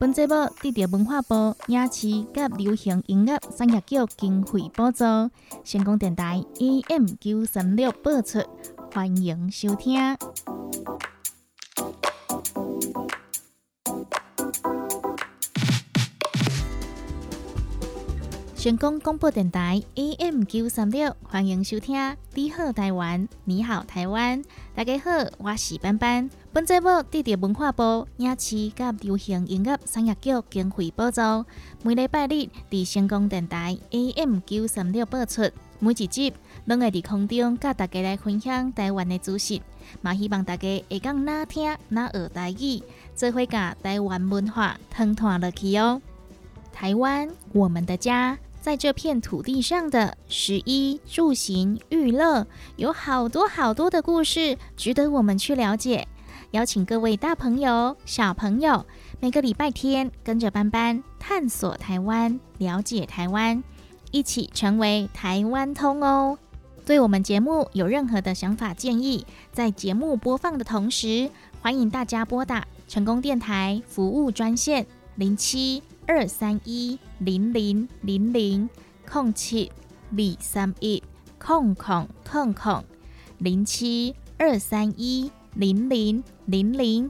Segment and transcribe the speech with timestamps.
[0.00, 2.26] 本节目得到文化部影视及
[2.56, 5.04] 流行音乐产业局经费补助，
[5.62, 8.38] 成功电台 AM 九三六播出，
[8.94, 10.16] 欢迎收听。
[18.60, 21.96] 成功广播电台 AM 九三六，欢迎收听。
[22.34, 23.26] 你好，台湾！
[23.44, 24.44] 你好，台湾！
[24.74, 26.28] 大家好，我是班班。
[26.52, 31.22] 本节目得到文化部影视及流行音乐产业局经费补助，
[31.82, 35.50] 每礼拜日伫成功电台 AM 九三六播出。
[35.78, 36.30] 每一集
[36.66, 39.62] 拢会伫空中甲大家来分享台湾的资讯，
[40.02, 42.82] 嘛希望大家会讲哪听哪学台语，
[43.14, 46.02] 做伙甲台湾文化通传落去哦。
[46.74, 48.38] 台湾，我们的家。
[48.60, 56.06] 在这片土地上的食衣住行娱乐，有好多好多的故事，值得我们去了解。
[56.50, 58.84] 邀请各位大朋友、小朋友，
[59.18, 63.62] 每个礼拜天跟着班班探索台湾，了解台湾，
[64.10, 66.38] 一起成为台湾通哦。
[66.84, 71.30] 对我们节目有任何的想法建议，在节目播放的同时，
[71.62, 75.82] 欢迎大家拨打成功电台服务专线零七。
[76.10, 78.68] 二三一零零零零
[79.08, 79.70] 空七
[80.10, 81.00] 二三一
[81.38, 82.84] 空空空空
[83.38, 87.08] 零七二三一零零零零，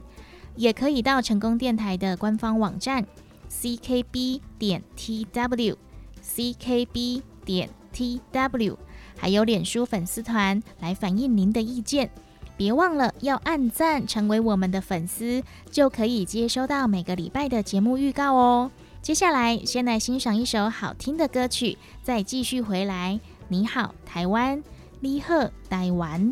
[0.55, 3.07] 也可以到成功电台的官方网站
[3.49, 5.75] ckb 点 tw
[6.23, 8.77] ckb 点 tw，
[9.17, 12.11] 还有脸书粉丝团来反映您的意见。
[12.55, 15.41] 别忘了要按赞，成为我们的粉丝，
[15.71, 18.69] 就可以接收到每个礼拜的节目预告哦。
[19.01, 23.19] 接下来，先来欣赏一首好听的歌曲，再继续回来。
[23.47, 24.61] 你好，台湾，
[24.99, 26.31] 你好，台湾。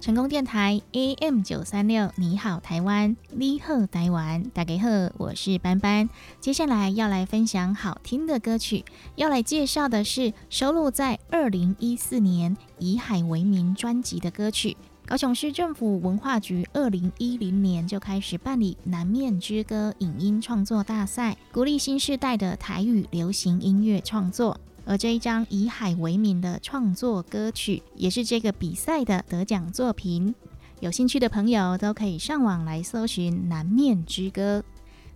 [0.00, 4.42] 成功电台 AM 九三六，你好，台湾，你好，台湾。
[4.52, 4.88] 大家好，
[5.18, 6.10] 我是班班。
[6.40, 8.84] 接下来要来分享好听的歌曲，
[9.14, 14.76] 要来介绍的是收录在二零一四年《以海为名》专辑的歌曲。
[15.06, 24.58] 高雄市政府文化局二零一零年就开始办理南面之歌影音创作大赛，鼓励新时代的台语流行音乐创作。
[24.84, 30.34] 而这一张以海为名的创作歌曲，也是这个比赛的得奖作品。
[30.80, 34.64] 有兴趣的朋友都可以上网来搜寻南面之歌。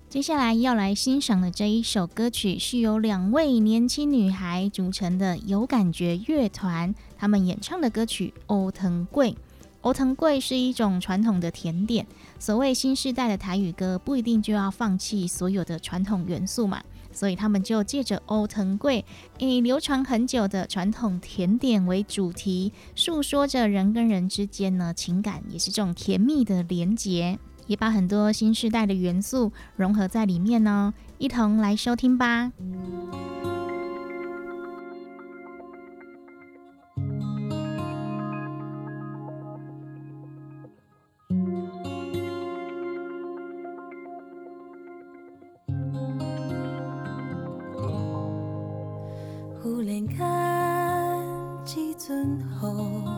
[0.09, 9.33] 接下来要来欣赏的这一首歌曲，是由两位年轻女孩组成的有感觉乐团，他们演唱的歌曲《欧藤贵》。
[9.83, 12.07] 欧藤贵是一种传统的甜点。
[12.39, 16.83] 所谓新时代的台语歌，不一定就要放弃所有的传统元素嘛，
[17.13, 19.05] 所以他们就借着欧藤贵
[19.39, 30.93] 以流传很久的传统甜点为主题，诉说着人跟人之间呢情感，也是这种甜蜜的连结，也把很多新时代的元素融合在里面呢。
[31.19, 32.51] 一同来收听吧。
[49.81, 51.19] 就连看
[51.75, 53.09] 一阵雨，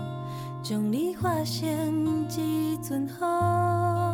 [0.62, 4.11] 将你化成一阵雨。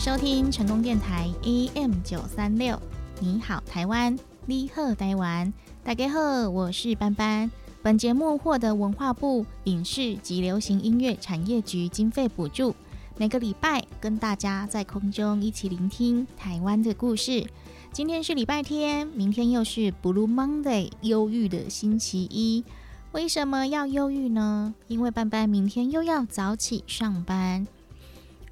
[0.00, 2.80] 收听成功电台 AM 九三六，
[3.20, 5.52] 你好台湾，你好台湾，
[5.84, 7.50] 大家好，我是班班。
[7.82, 12.74] 本节目获得文化部影视及流行音乐产业局经费补助，
[13.18, 17.46] 每个礼拜跟大家在空中一起聆听台湾的故事。
[17.92, 22.64] 今天是礼拜天，明天又是 Blue Monday，忧郁的星期一。
[23.12, 24.74] 为什么要忧郁呢？
[24.88, 27.66] 因为班班明天又要早起上班。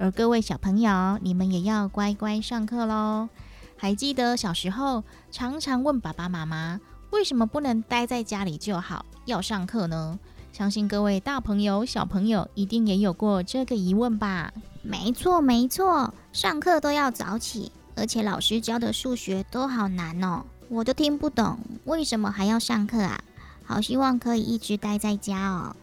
[0.00, 3.28] 而各位小朋友，你们也要乖乖上课喽。
[3.76, 5.02] 还记得小时候
[5.32, 10.16] 常常问爸爸妈妈，为什么不能待在家里就好，要上课呢？
[10.52, 14.52] 相信各位大朋友、小朋友一定也有过这个疑问吧？
[14.82, 23.20] 没错，没错，上课都要早起，而且老师教的数学都好难哦，我都听不懂，为什么还要上课啊？
[23.64, 25.74] 好希望可以一直待在家哦。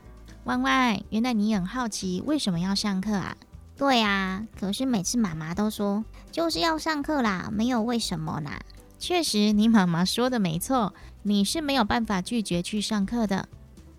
[0.45, 3.35] 弯弯，原来你很好奇为什么要上课啊？
[3.77, 8.61] 对啊，可是每次妈妈都说就是要上课啦，没有为什么啦。
[8.97, 13.49] 确实，你妈妈说的没错，你是没有办法拒绝去上课的。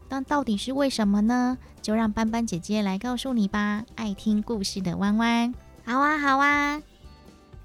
[0.08, 1.58] 但到底是为什么呢？
[1.82, 3.84] 就让斑斑姐姐来告诉你吧。
[3.96, 5.54] 爱听故事的弯弯，
[5.84, 6.80] 好啊，好啊。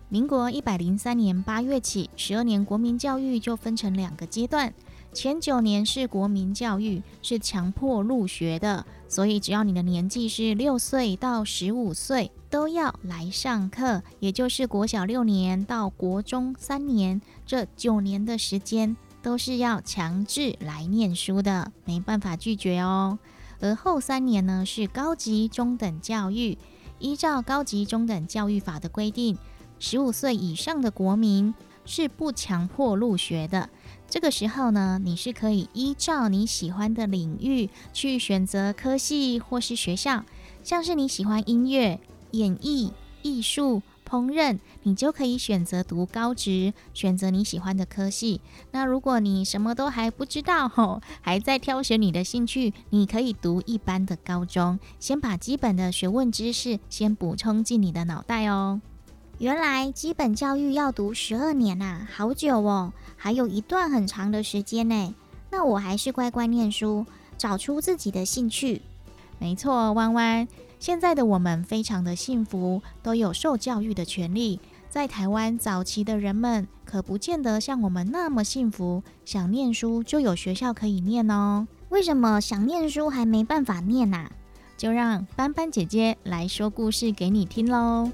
[0.10, 4.74] 民国一百零三年八月起，十二年国民教育就分成两个阶段。
[5.14, 14.02] 前九年是国民教育，是强迫入学的，所以只要你的年纪是六岁到十五岁，都要来上课。
[14.22, 23.20] 也就是国小六年到国中三年，这九年的时间都是要强制来念书的，没办法拒绝哦。
[23.60, 26.58] 而后三年呢是高级中等教育，
[27.00, 29.38] 依照高级中等教育法的规定，
[29.78, 31.54] 十五岁以上的国民
[31.86, 33.70] 是不强迫入学的。
[34.12, 40.26] 这个时候呢，你是可以依照你喜欢的领域去选择科系或是学校，
[40.66, 41.98] 像是你喜欢音乐、
[42.32, 42.92] 演艺、
[43.22, 48.42] 艺术、烹饪，你就可以选择读高职，选择你喜欢的科系。
[48.72, 58.82] 那如果你什么都还不知道吼，还在挑选你的兴趣，你可以读一般的高中，先把基本的学问知识先补充进你的脑袋哦。
[59.42, 65.16] 原来基本教育要读十二年啊，好久哦，还有一段很长的时间呢。
[65.50, 67.08] 那我还是乖乖念书，
[67.40, 68.84] 找出自己的兴趣。
[69.40, 70.48] 没错，弯弯，
[70.80, 74.60] 现在的我们非常的幸福，都有受教育的权利。
[74.92, 81.68] 在台湾早期的人们，可不见得像我们那么幸福，想念书就有学校可以念哦。
[81.90, 84.32] 为什么想念书还没办法念啊？
[84.78, 88.12] 就让斑斑姐姐来说故事给你听喽。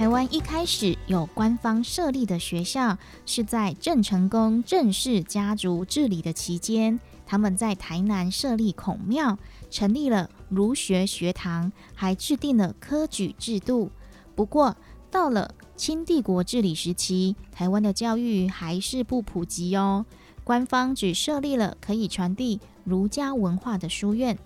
[0.00, 9.38] 台湾一开始有官方设立的学校，是在郑成功郑氏家族治理的期间，他们在台南设立孔庙，
[9.70, 13.90] 成立了儒学学堂，还制定了科举制度。
[14.34, 14.74] 不过，
[15.10, 20.06] 到了清帝国治理时期，台湾的教育还是不普及哦。
[20.42, 24.38] 官方只设立了可以传递儒家文化的书院，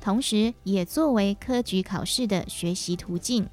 [0.00, 3.46] 同时也作为科举考试的学习途径。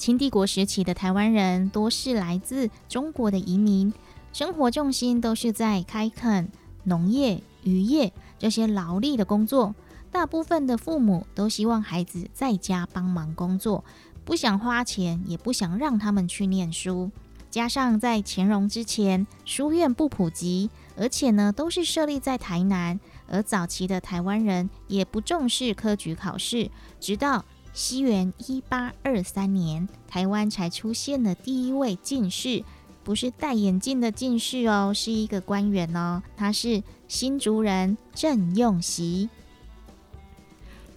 [0.00, 3.92] 清帝国时期的台湾人多是来自中国的移民，
[4.32, 6.50] 生活重心都是在开垦
[6.84, 9.74] 农业、渔业这些劳力的工作。
[10.10, 13.84] 大部分的父母都希望孩子在家帮忙工作，
[14.24, 17.10] 不想花钱，也不想让他们去念书。
[17.50, 27.44] 加上在乾隆之前，书院不普及，而且呢都是设立在台南，而早期的台湾人也不重视科举考试，直到。
[27.82, 32.62] 西元一八二三年，台湾才出现了第一位进士，
[33.02, 39.30] 不是戴眼镜的进士哦，是一个官员哦，他是新竹人郑用锡。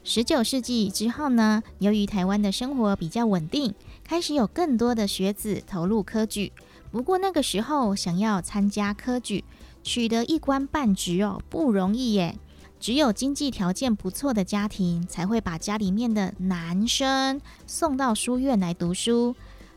[0.04, 3.74] 十九世纪之后呢，由于台湾的生活比较稳定，
[4.04, 6.52] 开始有更多的学子投入科举。
[6.92, 9.46] 不过那个时候，想要参加科举，
[9.84, 12.38] 取得一官半职哦，不容易耶。
[12.84, 19.34] 只有经济条件不错的家庭才会把家里面的男生送到书院来读书。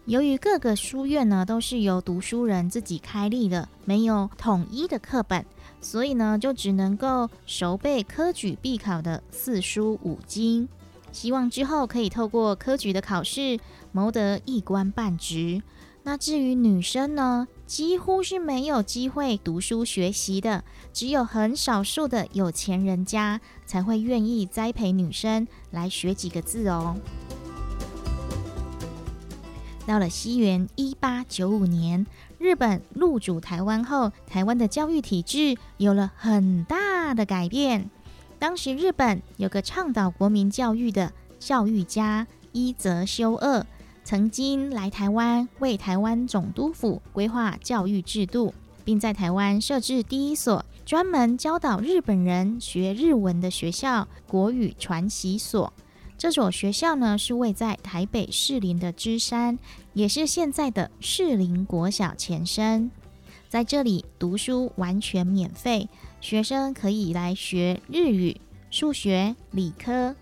[0.06, 5.46] 由于各个书院呢都是由读书人自己开立的，没有统一的课本，
[5.80, 10.68] 所以呢就只能够熟背科举必考的四书五经，
[11.12, 13.60] 希望之后可以透过科举的考试
[13.92, 15.62] 谋得一官半职。
[16.02, 26.96] 那至于女生呢，几乎是没有机会读书学习的，只有很少数的有钱人家才会愿意栽培女生来学几个字哦。
[29.84, 32.06] 到了西元一八九五年，
[32.38, 37.90] 日本入主台湾后，台湾的教育体制有了很大的改变。
[38.38, 43.66] 当时日本有个倡导国民教育的教育家伊泽修二。
[44.06, 55.72] 曾经来台湾为台湾总督府规划教育制度，并在台湾设置第一所专门教导日本人学日文的学校——国语传习所。
[56.16, 59.58] 这所学校呢，是位在台北士林的芝山，
[59.92, 62.88] 也是现在的士林国小前身。
[63.48, 65.88] 在这里读书完全免费，
[66.20, 70.14] 学生可以来学日语、数学、理科。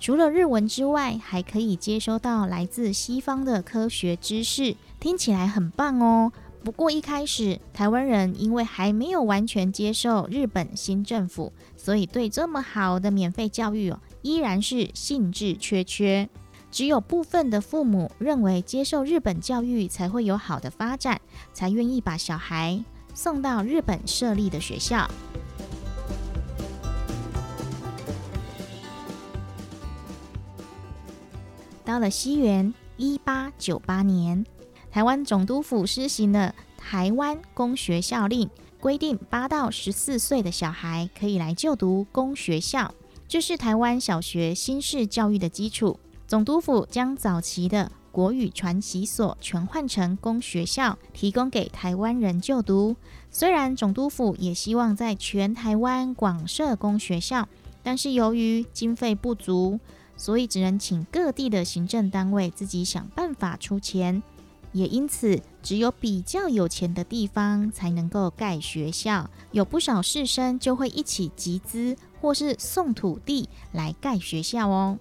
[0.00, 6.32] 除了日文之外，还可以接收到来自西方的科学知识，听起来很棒哦。
[6.64, 16.26] 不过一开始，台湾人因为还没有完全接受日本新政府，所以对这么好的免费教育哦，依然是兴致缺缺。
[16.70, 21.20] 只有部分的父母认为接受日本教育才会有好的发展，
[21.52, 25.06] 才愿意把小孩送到日本设立的学校。
[31.90, 34.46] 到了西元一八九八年，
[34.92, 42.94] 台湾总督府施行了台湾公学校令，规定八到十四岁的小孩可以来就读公学校，
[43.26, 45.98] 这是台湾小学新式教育的基础。
[46.28, 52.94] 总督府将早期的国语传习所全换成公学校，提供给台湾人就读。
[53.32, 57.48] 虽然总督府也希望在全台湾广设公学校，
[57.82, 59.80] 但是由于经费不足。
[60.20, 64.22] 所以只能请各地的行政单位自己想办法出钱，
[64.72, 69.30] 也因此只有比较有钱的地方才能够盖学校。
[69.50, 74.98] 有不少士绅就会一起集资或是送土地来盖学校哦。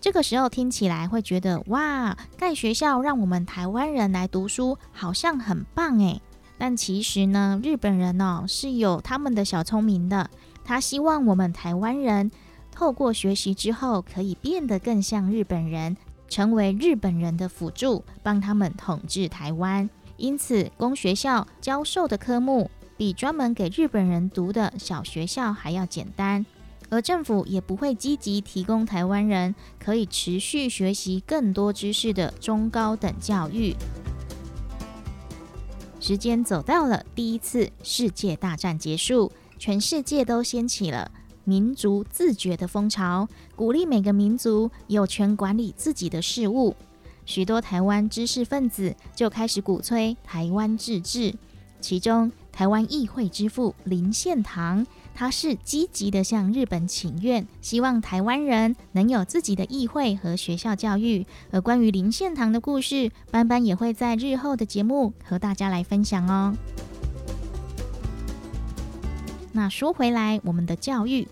[0.00, 6.20] 这个时候听起来会觉得哇，盖学校让我们台湾人来读书好像很棒诶。
[6.58, 10.28] 但其实呢，日本人哦是有他们的小聪明的，
[10.64, 12.32] 他希望我们台湾人。
[12.76, 15.96] 透过学习之后，可以变得更像日本人，
[16.28, 19.88] 成为日本人的辅助，帮他们统治台湾。
[20.18, 26.44] 因此，公学校教授的科目比专门给日本人读的小学校还要简单。
[26.90, 33.74] 而政府也不会积极提供台湾人可以持续学习更多知识的中高等教育。
[35.98, 41.10] 时间走到了第一次世界大战结束，全世界都掀起了
[41.46, 46.74] 民族自觉的风潮，鼓励每个民族有权管理自己的事务。
[47.24, 51.34] 许多台湾知识分子就开始鼓吹台湾自治，
[51.80, 54.86] 其中台湾议会之父林献堂。
[55.14, 61.24] 他是积极的向日本请愿，希望台湾人能有自己的议会和学校教育。
[61.50, 66.54] 而关于林献堂的故事，班班也会在日后的节目和大家来分享哦。
[69.52, 71.26] 那说回来，我们的教育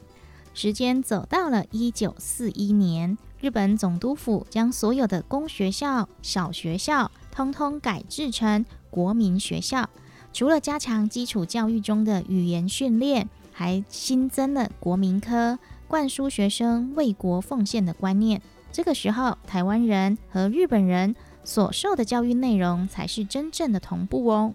[0.54, 9.90] 时间走到了一九四一年，日本总督府将所有的公学校、小学校通通改制成国民学校，
[10.32, 13.28] 除了加强基础教育中的语言训练。
[13.56, 18.42] 还新增了国民科，灌输学生为国奉献的观念。
[18.72, 24.52] 这个时候，台湾人和日本人所受的教育内容才是真正的同步哦。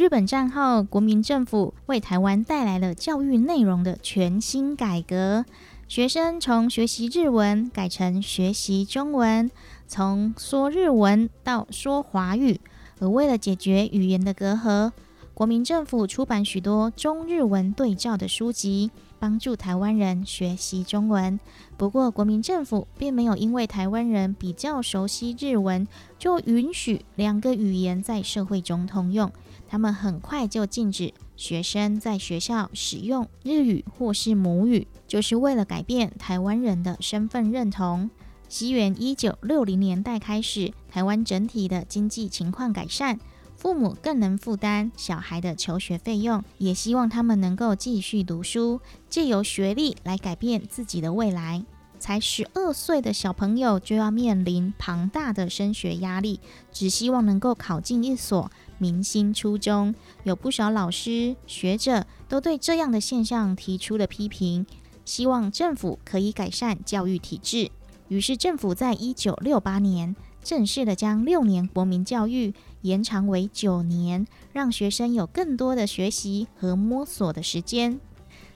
[0.00, 5.44] 日本战后，国民政府为台湾带来了教育内容的全新改革，
[5.88, 9.50] 学生从学习日文改成学习中文，
[9.86, 12.62] 从说日文到说华语。
[12.98, 14.92] 而为了解决语言的隔阂，
[15.34, 21.38] 国民政府出版许多中日文对照的书籍，帮助台湾人学习中文。
[21.76, 25.86] 不过，国民政府并没有因为台湾人比较熟悉日文，
[26.18, 29.30] 就允许两个语言在社会中通用。
[29.70, 38.10] 他们很快就禁止学生在学校使用日语或是母语，就是为了改变台湾人的身份认同。
[38.48, 43.20] 西元一九六零年代开始，台湾整体的经济情况改善。
[43.54, 51.62] 父母更能负担小孩的求学费用，也希望他们能够继续读书，借由学历来改变自己的未来。
[51.98, 56.40] 才十二岁的小朋友就要面临庞大的升学压力，
[56.72, 58.50] 只希望能够考进一所
[58.80, 59.94] 明星初中。
[60.24, 64.66] 有不少老师、学者都对这样的现象提出了批评，
[65.04, 67.70] 希望政府可以改善教育体制。
[68.08, 72.52] 于是，政府在一九六八年正式的将六年国民教育。
[72.82, 78.00] 延长为九年，让学生有更多的学习和摸索的时间。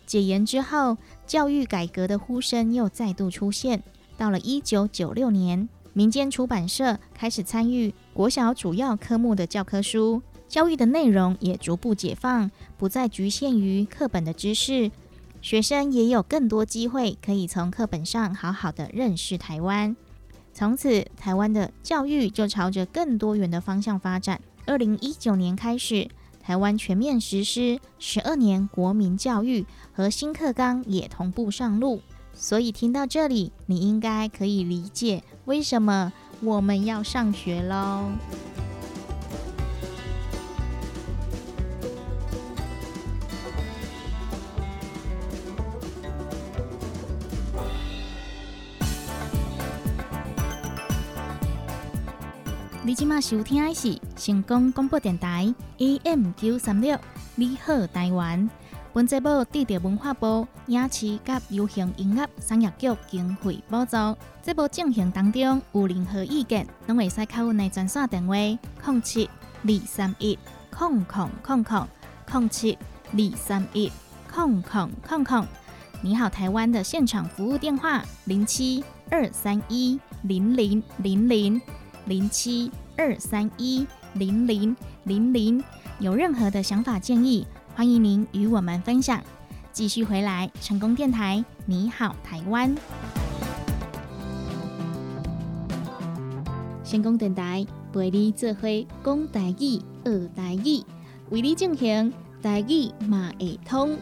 [0.07, 3.83] 解严之后，教育改革的呼声又再度出现。
[4.17, 12.49] 到了一九九六年，民间出版社开始参与国小主要科目的教科书，教育的内容也逐步解放，
[12.79, 14.93] 不再局限于课本的知识，
[15.43, 19.97] 学生也有更多机会可以从课本上好好的认识台湾。
[20.53, 24.41] 从此，台湾的教育就朝着更多元的方向发展。
[24.65, 26.09] 二零一九年开始，
[26.41, 32.01] 台湾全面实施十二年国民教育，和新课纲也同步上路。
[32.33, 36.13] 所以听到这里，你应该可以理解为什么
[36.45, 38.11] 我们要上学喽。
[52.83, 56.99] 你今麦收听的是成功广播电台 AM 九三六，
[57.35, 58.49] 你好台湾。
[58.95, 63.97] 本节目得到文化部影视及流行音乐产业局经费补助。
[64.41, 69.29] 节目进行当中有任何意见，拢会使靠阮的专线电话：零七
[69.65, 70.39] 二三一
[70.71, 71.89] 空空空空
[72.31, 72.79] 零七
[73.11, 73.91] 二三一
[74.33, 75.45] 空空空空。
[76.01, 81.61] 你好台湾的现场服务电话：零七二三一零零零零。
[82.07, 85.65] 零七二三一零零零零，
[85.99, 87.45] 有任何的想法建议，
[87.77, 89.21] 欢迎您与我们分享。
[89.73, 92.73] 继续回来，成功电台，你好，台湾。
[96.85, 100.85] 成功电台陪你做会讲台语、学台语，
[101.31, 103.99] 为你进行台语马会通。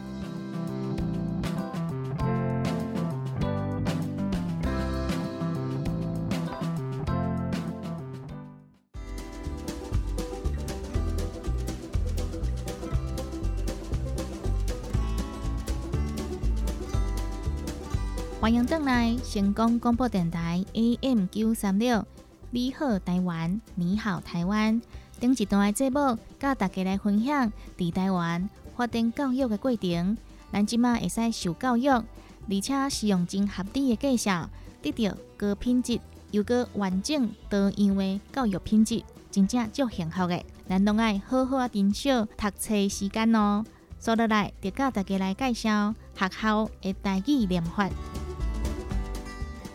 [18.43, 22.05] 欢迎登来成功广播电台 AM 九三六，
[22.51, 24.81] 你好台湾，你好台湾。
[25.17, 30.17] 顶一段的节目，教大家来分享伫台湾发展教育的过程。
[30.51, 34.49] 咱即马会使受教育，而且是用真合理的介绍，
[34.81, 36.01] 得到高品质
[36.31, 39.01] 又个完整多样的教育品质，
[39.31, 40.43] 真正足幸福的。
[40.67, 43.63] 咱拢爱好好珍惜读册时间哦。
[43.97, 47.89] 所以来就教大家来介绍学校的台语念法。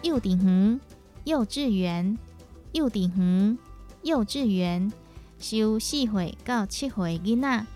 [0.02, 0.80] 幼稚园、
[1.24, 2.18] 幼稚园、
[2.72, 3.58] 幼稚园、
[4.02, 4.92] 幼稚园，
[5.38, 7.66] 收四岁到七岁囡仔，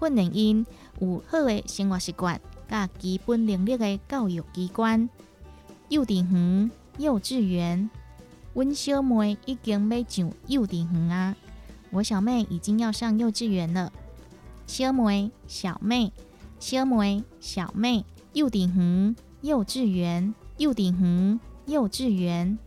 [0.00, 0.66] 训练因
[1.00, 5.08] 有好的生活习惯，甲基本能力的教育机关。
[5.88, 7.88] 幼稚园、幼稚园，
[8.54, 11.36] 阮小妹已经要上幼稚园啊！
[11.90, 13.92] 我小妹已经要上幼稚园了。
[14.66, 16.12] 小妹、小妹、
[16.58, 22.58] 小妹、小妹，幼稚园、幼稚园、幼稚园、幼稚园，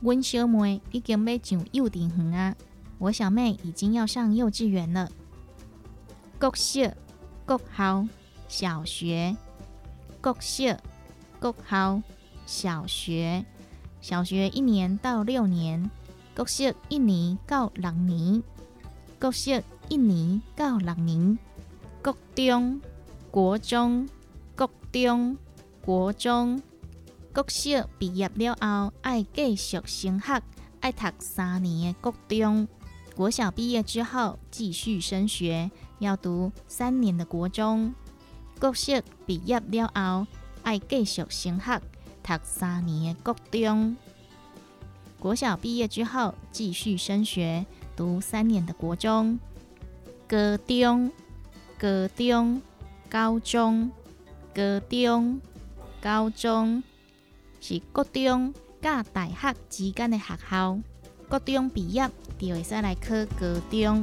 [0.00, 2.54] 阮小妹已经要上幼稚园啊！
[2.98, 5.08] 我小妹已经要上幼稚园了。
[6.38, 6.92] 国小、
[7.46, 8.06] 国校、
[8.46, 9.34] 小学，
[10.20, 10.76] 国小、
[11.40, 12.02] 国校。
[12.46, 13.44] 小学，
[14.00, 15.88] 小学一年到六年；
[16.34, 18.42] 国小一年到六年；
[19.20, 21.38] 国小一年到六年；
[22.02, 22.80] 国中、
[23.30, 24.08] 国中、
[24.56, 25.38] 国中、
[25.80, 26.60] 国中。
[27.32, 30.42] 国小毕业了后，爱继续升学，
[30.80, 32.66] 爱读三年的国中。
[33.14, 37.94] 国小毕业之后，继续升学，要读三年的国中。
[38.58, 40.26] 国小毕业了后，
[40.64, 41.80] 爱继续升学。
[42.22, 43.96] 读三年的国中，
[45.20, 47.64] 国小毕业之后继续升学，
[47.94, 49.38] 读三年的国中、
[50.26, 51.12] 高中、
[51.78, 52.60] 高中、
[53.08, 53.90] 高中、
[54.52, 55.40] 高中、
[56.00, 56.82] 高中
[57.60, 60.78] 是国中甲大学之间的学校。
[61.28, 64.02] 国中毕业就会使来考高中。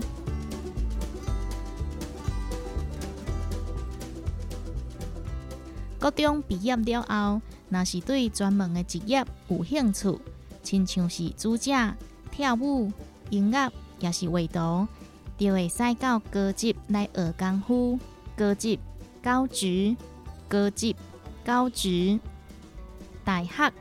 [5.99, 7.41] 高中毕业了后。
[7.69, 10.17] 若是对专门的职业有兴趣，
[10.63, 11.69] 亲像是煮食、
[12.31, 12.89] 跳舞、
[13.29, 14.87] 音乐，也是画图，
[15.37, 17.99] 就会使到高职来学功夫。
[18.37, 18.79] 高职、
[19.21, 19.97] 高职、
[20.47, 20.95] 高职、
[21.43, 22.17] 高职、
[23.27, 23.73] 大学、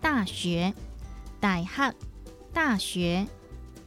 [0.00, 0.72] 大学、
[1.38, 1.94] 大学、
[2.54, 3.26] 大学，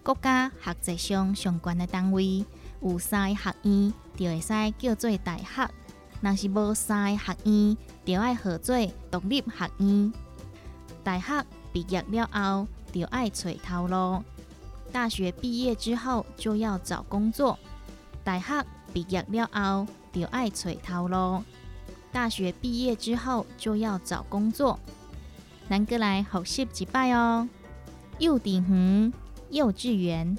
[0.03, 2.45] 国家学习上相关的单位
[2.83, 5.67] 有三个学院，就会使叫做大学。
[6.21, 8.75] 若是无三个学院，就要合做
[9.09, 10.13] 独立学院。
[11.03, 14.23] 大学毕业了后，就要找头路。
[14.91, 17.57] 大学毕业之后就要找工作。
[18.23, 21.43] 大学毕业了后，就要找头路。
[22.11, 24.79] 大学毕业之后就要找工作。
[25.69, 27.47] 咱过来复习一摆哦。
[28.19, 29.13] 幼稚园、
[29.49, 30.37] 幼稚园、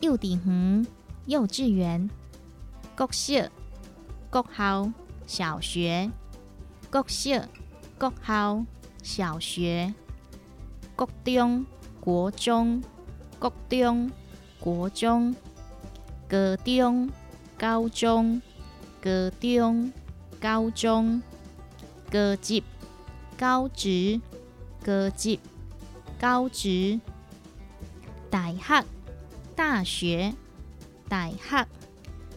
[0.00, 0.86] 幼稚园、
[1.26, 2.10] 幼稚园、
[2.96, 3.48] 国小、
[4.30, 4.92] 国校。
[5.26, 6.10] 小学、
[6.90, 7.42] 国小、
[7.98, 8.64] 国校、
[9.02, 9.94] 小学、
[10.94, 11.64] 国中、
[11.98, 12.82] 国中、
[13.38, 14.10] 国中、
[14.60, 15.34] 国中、
[16.28, 17.10] 高中、
[17.58, 18.42] 高中、
[19.00, 19.92] 高中、
[20.38, 21.22] 高中、
[22.10, 22.62] 高级、
[23.38, 24.20] 高职、
[24.84, 25.40] 高级、
[26.20, 27.00] 高职、
[28.28, 28.84] 大学、
[29.56, 30.34] 大学、
[31.08, 31.66] 大学、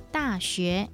[0.09, 0.89] 大学。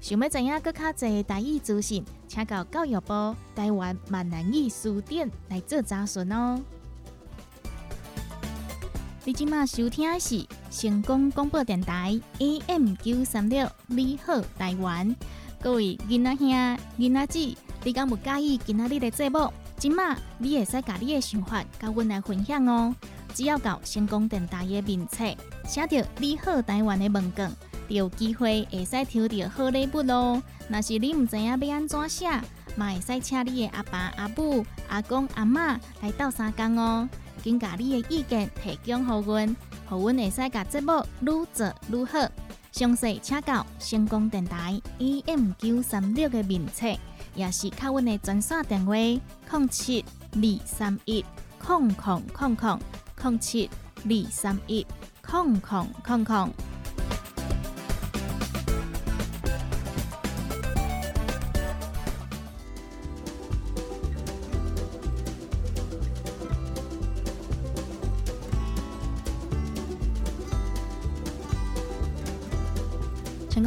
[0.00, 6.60] 想要知影更较侪台语资讯，请到教育部台湾闽南语书店来做查询哦。
[9.24, 15.14] 你今麦收听的是成功广播电台 AM 九三六，你好台湾，
[15.60, 16.48] 各位囡仔兄、
[16.98, 19.52] 囡仔姊，你敢有介意今仔日的节目？
[19.80, 22.94] 今麦你会使甲你的想法甲阮来分享哦。
[23.32, 25.24] 只要到成功电台的名册，
[25.64, 27.48] 写着你好台湾的文稿。
[27.88, 30.42] 有机会会使抽到好礼物咯！
[30.68, 32.28] 若是你毋知影要安怎写，
[32.76, 37.08] 嘛会使请你的阿爸、阿母、阿公、阿妈来斗三工哦，
[37.42, 39.56] 紧甲你的意见提供互阮，
[39.88, 42.18] 互阮会使甲节目愈做愈好。
[42.70, 46.86] 详细请到成功电台 AM 九三六的名册，
[47.34, 51.24] 也是靠阮的专线电话：零七二三一
[51.66, 52.80] 零零零零
[53.22, 53.70] 零七
[54.04, 54.86] 二三一
[55.30, 56.79] 零零零零。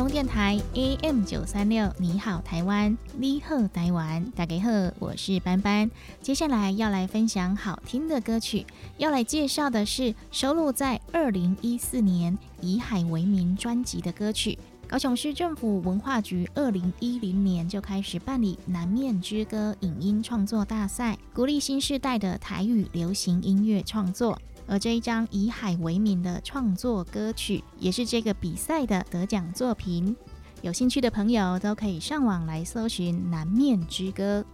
[0.08, 5.90] 电台 AM 九三六，你好台湾，你好台湾，大家好，我是班班。
[6.22, 8.66] 接下来要来分享好听的歌曲，
[8.98, 14.58] 要来介绍的是收录在二零一四年《以海为名》专辑的歌曲。
[14.88, 24.40] 高雄市政府文化局二零一零年就开始办理南面之歌影音创作大赛，鼓励新时代的台语流行音乐创作。
[24.68, 30.16] 而这一张以海为名的创作歌曲，也是这个比赛的得奖作品。
[30.62, 34.46] 有兴趣的朋友都可以上网来搜寻《南面之歌》。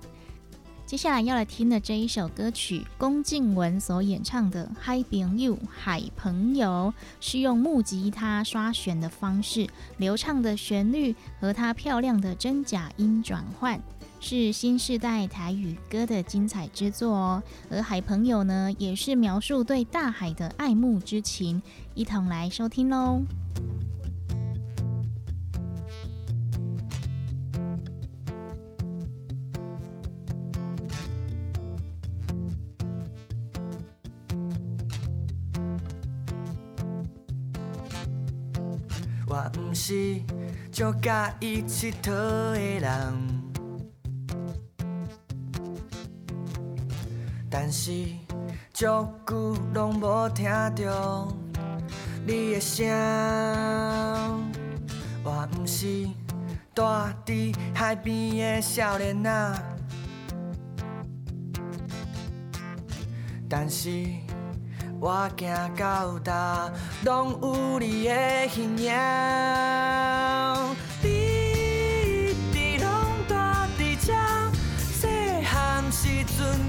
[0.86, 13.80] 接下来要来听的这一首歌曲，龚静文所演唱的《海朋友》海朋友，是用木吉他刷弦的方式，流畅的旋律和它漂亮的真假音转换，
[14.20, 17.44] 是新时代台语歌的精彩之作哦。
[17.70, 21.62] 而《海朋友》呢，也是描述对大海的爱慕之情，
[21.94, 23.22] 一同来收听喽。
[39.32, 40.20] 我毋是
[40.72, 43.39] 足介意佚佗的人，
[47.50, 47.92] 但是
[48.74, 48.86] 足
[49.26, 51.28] 久拢无听着
[52.26, 52.88] 你的声。
[55.24, 56.06] 我毋是
[56.76, 56.84] 住
[57.26, 59.64] 伫海边的少年仔，
[63.50, 63.90] 但是。
[65.02, 66.70] 我行到达，
[67.06, 68.94] 拢有你的形影。
[71.02, 71.08] 你
[72.32, 72.92] 一直拢
[73.26, 73.34] 住
[73.78, 74.12] 伫这，
[74.78, 75.08] 细
[75.42, 76.69] 汉时阵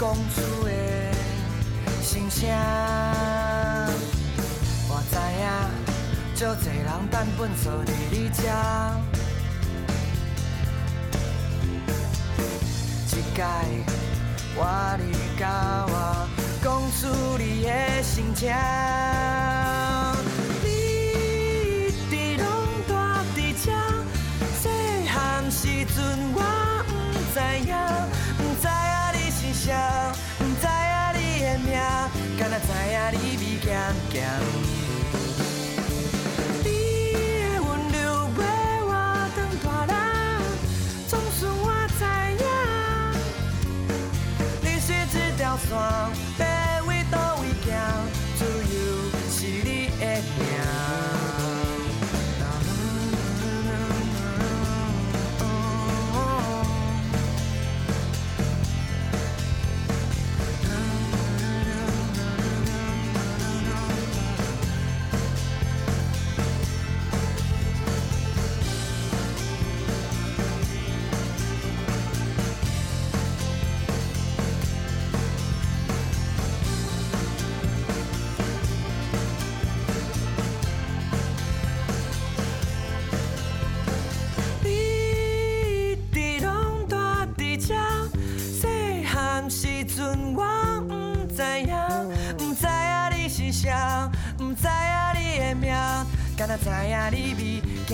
[0.00, 0.70] 讲出的
[2.00, 2.48] 心声，
[4.88, 5.44] 我知影，
[6.36, 8.40] 足多人等本坐伫你这。
[13.10, 13.42] 一届
[14.56, 14.62] 我
[14.98, 15.02] 你
[15.36, 15.42] 甲
[15.88, 15.92] 我
[16.62, 17.00] 讲出
[17.36, 17.68] 你的
[18.00, 18.54] 心情，
[20.62, 20.66] 你
[21.88, 22.46] 一直拢
[22.86, 22.90] 住
[23.34, 23.66] 伫这，
[24.60, 24.64] 细
[25.08, 25.96] 汉时阵
[26.34, 26.38] 我
[26.86, 26.92] 毋
[27.34, 27.36] 知
[27.68, 27.72] 影。
[30.38, 31.72] 不知影你的名，
[32.38, 33.66] 敢若知影你味咸
[34.10, 34.67] 咸。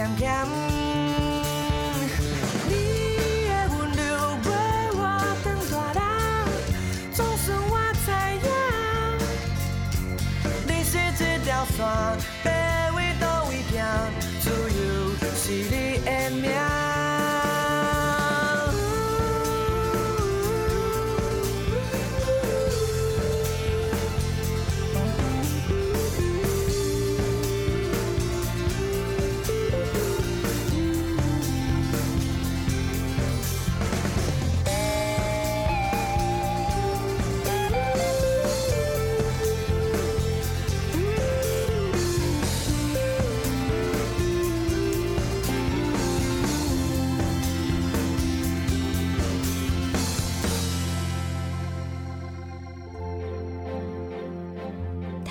[0.05, 0.63] 味咸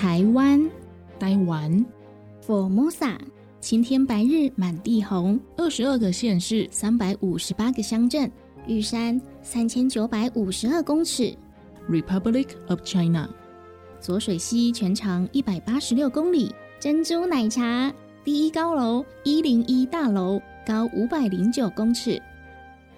[0.04, 0.70] 台湾，
[1.18, 1.86] 台湾
[2.46, 3.16] ，Formosa，
[3.58, 8.30] 晴天白日满地红，二十二个县市，三百五十八个乡镇，
[8.66, 11.34] 玉山三千九百五十二公尺
[11.88, 13.26] ，Republic of China。
[13.98, 17.90] 左水溪全长一百八十六公里，珍珠奶茶
[18.22, 22.20] 第一高楼一零一大楼高五百零九公尺。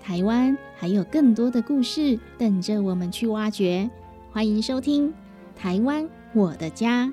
[0.03, 3.89] 台湾还有更多的故事等着我们去挖掘，
[4.33, 5.09] 欢迎收听
[5.55, 6.05] 《台湾
[6.37, 7.07] 我的家》。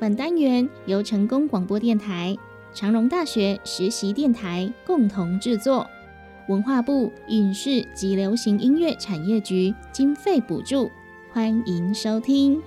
[0.00, 2.36] 本单元由成功广播电台、
[2.74, 5.86] 长荣大学实习电台共同制作，
[6.48, 10.90] 文化部影视及流行音乐产业局经费补助，
[11.32, 12.60] 欢迎收听。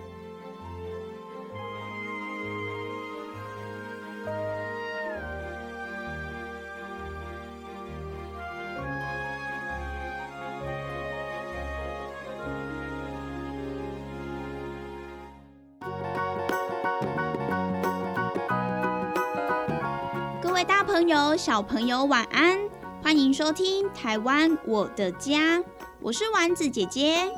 [21.38, 22.60] 小朋友，晚安！
[23.02, 25.58] 欢迎收听《台湾我的家》，
[26.02, 27.32] 我是丸子姐姐。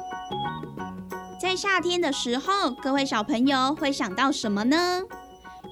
[1.39, 5.01] 在夏天的时候，各位小朋友会想到什么呢？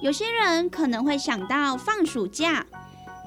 [0.00, 2.64] 有些人可能会想到放暑假，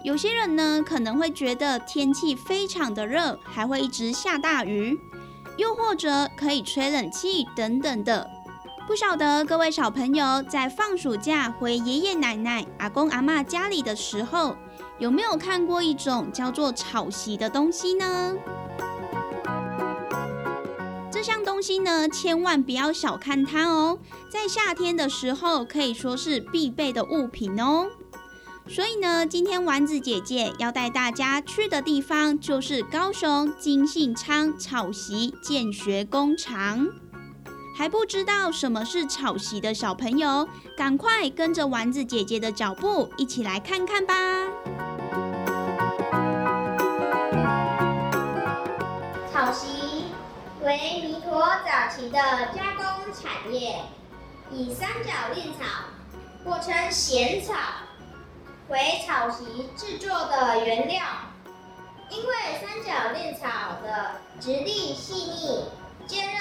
[0.04, 4.98] 有些人呢可能会觉得天气非常的热，还会一直下大雨，
[5.58, 8.30] 又或者可以吹冷气等等的。
[8.88, 14.56] 不晓得各位小朋友在放暑假回爷爷奶奶、阿公阿妈家里的时候，
[14.98, 18.34] 有没有看过一种叫做草席的东西呢？
[21.12, 27.88] 这项东西呢，千万不要小看它哦，在夏天的时候可以说是必备的物品哦。
[28.68, 36.88] 所以呢，今天丸子姐姐要带大家去的地方就是高雄金信昌草席建学工厂。
[37.78, 44.14] 还不知道什么是草席的小朋友，赶快跟着丸子姐姐的脚步，一起来看看吧。
[49.34, 50.06] 草席
[50.64, 52.18] 为弥陀早期的
[52.56, 53.82] 加工产业，
[54.50, 55.66] 以三角蔺草
[56.46, 57.54] 或称咸草
[58.70, 61.04] 为草席制作的原料。
[62.10, 63.48] 因为三角蔺草
[63.84, 65.66] 的质地细腻、
[66.08, 66.40] 坚韧。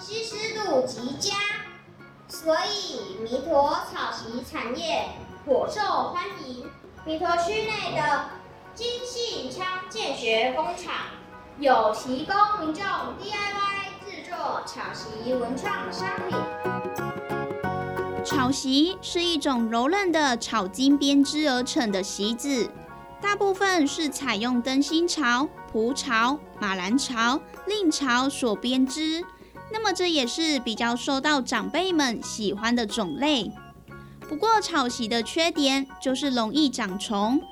[0.00, 1.36] 吸湿度极佳，
[2.26, 5.10] 所以弥陀草席产业
[5.44, 6.64] 颇受欢迎。
[7.04, 8.30] 弥陀区内的
[8.74, 10.94] 金信昌建学工厂
[11.58, 12.34] 有提供
[12.64, 16.38] 民众 DIY 制作草席文创商品。
[18.24, 22.70] 草席是一种柔韧的草茎编织而成的席子，
[23.20, 29.22] 大部分是采用灯芯草、蒲草、马兰草、令草所编织。
[29.72, 33.50] 那么这也是比较受到长辈们喜欢的种类。
[34.28, 37.42] 不过草席的缺点就是容易长虫，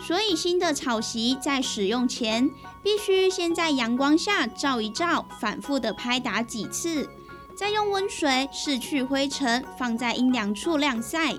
[0.00, 2.48] 所以新的草席在使用前
[2.82, 7.08] 必须先在阳光下照一照，反复的拍打几次，
[7.56, 11.34] 再用温水拭去灰尘，放在阴凉处晾晒。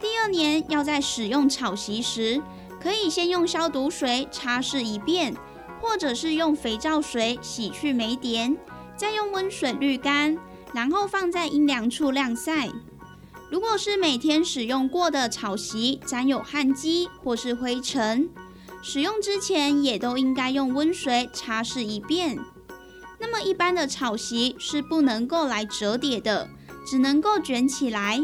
[0.00, 2.42] 第二年要在使用草席时，
[2.82, 5.36] 可以先用消毒水擦拭一遍，
[5.80, 8.56] 或者是用肥皂水洗去霉点。
[9.00, 10.36] 再用温水滤干，
[10.74, 12.68] 然后放在阴凉处晾晒。
[13.50, 18.28] 如果是每天使用过的草席沾有汗迹或是灰尘，
[18.82, 22.38] 使用之前也都应该用温水擦拭一遍。
[23.18, 26.50] 那么一般的草席是不能够来折叠的，
[26.86, 28.22] 只能够卷起来。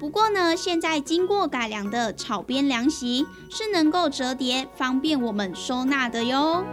[0.00, 6.64] 不过呢，现在经过改良的草编凉席是能够折叠，方便我们收纳的哟。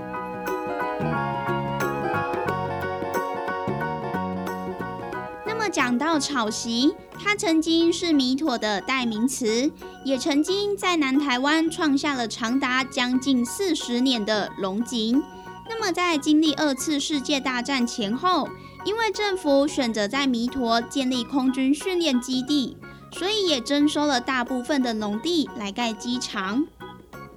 [5.76, 9.70] 讲到草席，它曾经是弥陀的代名词，
[10.06, 15.22] 也曾经在南台湾创下了长达将近四十年的龙井。
[15.70, 18.48] 那么，在经历二次世界大战前后，
[18.86, 22.78] 因为政府选择在弥陀建立空军训练基地，
[23.12, 26.66] 所以也征收了大部分的农地来盖机场。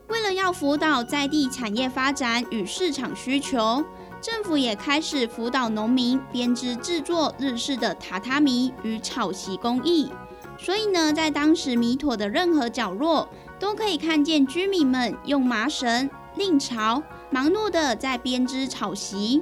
[0.07, 3.85] 为了要辅导在地产业发展与市场需求。
[4.21, 10.11] 政府也开始辅导农民编织制作日式的榻榻米与草席工艺，
[10.59, 13.29] 所以呢，在当时米妥的任何角落，
[13.61, 19.41] 都可以看见居民们用麻绳、令草，忙碌的在编织草席，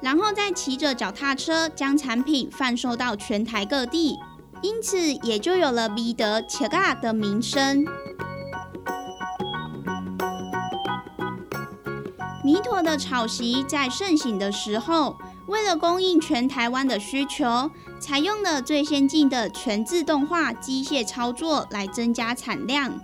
[0.00, 4.18] 然后再骑着脚踏车将产品贩售到全台各地，
[4.60, 7.86] 因此也就有了米德切嘎的名声。
[12.46, 15.18] 弥陀的草席在盛行的时候，
[15.48, 17.68] 为了供应全台湾的需求，
[17.98, 23.00] 采用了最先进的全自动化机械操作来增加产量。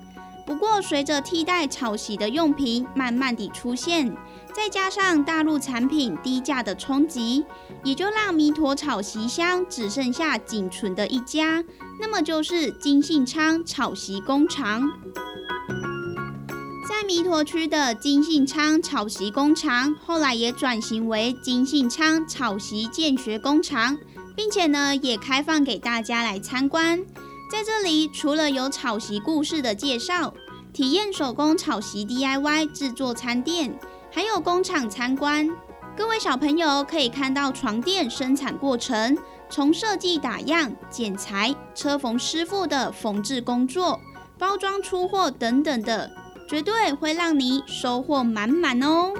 [0.46, 4.16] 不过，随着替代草席的用品慢慢地出现，
[4.54, 7.44] 再加上大陆产品低价的冲击，
[7.82, 11.64] 也就让弥陀草席箱只剩下仅存的一家，
[11.98, 14.88] 那么就是金信昌草席工厂。
[16.92, 23.96] 在弥陀区的金信昌草席工厂，后来也转型为金信昌草席建学工厂，
[24.36, 27.02] 并且呢，也开放给大家来参观。
[27.50, 30.34] 在这里，除了有草席故事的介绍，
[30.74, 33.74] 体验手工草席 DIY 制作餐垫。
[34.10, 35.48] 还有工厂参观，
[35.96, 39.16] 各位小朋友可以看到床垫生产过程，
[39.48, 43.98] 从设计、打样、剪裁、车缝师傅的缝制工作、
[44.38, 46.10] 包装出货等等的，
[46.52, 49.14] 绝对会让你收获满满哦。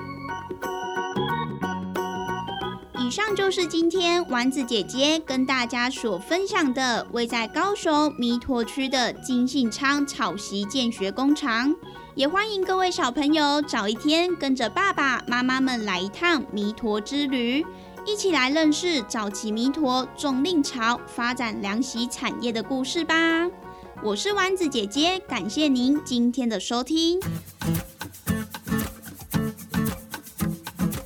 [2.98, 11.74] 以上就是今天丸子姐姐跟大家所分享的，位在高雄弥陀区的金信昌草席建学工厂。
[12.14, 17.64] 也欢迎各位小朋友找一天跟着爸爸妈妈们来一趟弥陀之旅，
[18.04, 23.48] 一起来认识早期弥陀种令潮发展凉席产业的故事吧。
[24.04, 27.20] 我是丸子姐姐，感谢您今天的收听。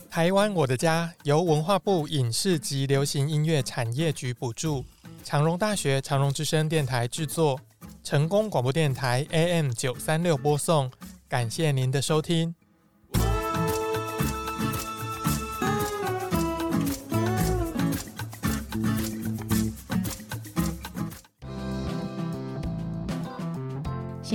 [0.09, 4.83] 台湾我的家由文化部影视及流行音乐产业局补助，
[5.23, 7.61] 长荣大学长荣之声电台制作。
[8.03, 10.91] 成功广播电台 AM 九三六播送，
[11.29, 12.55] 感谢您的收听。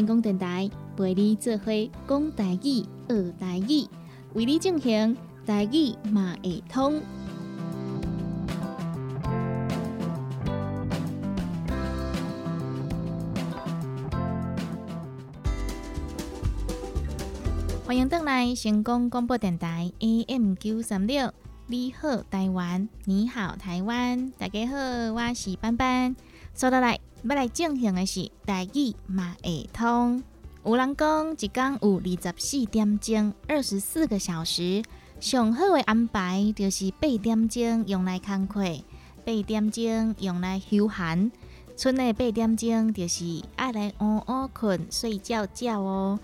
[0.01, 1.65] 成功电台陪你做伙
[2.07, 3.87] 讲台语、学台语，
[4.33, 6.99] 为你进行台语嘛会通。
[17.85, 21.31] 欢迎登来成功广播电台 AM 九三六，
[21.67, 24.75] 你好台湾，你好台湾，大家好，
[25.13, 26.15] 我是班班。
[26.55, 30.23] 说到来，要来进行的是台语马会通。
[30.65, 34.81] 有人讲一天有二十四点钟，二十四个小时，
[35.19, 38.63] 上好的安排就是八点钟用来工课，
[39.23, 41.31] 八点钟用来休闲，
[41.77, 46.19] 剩的八点钟就是爱来午午困睡觉觉哦。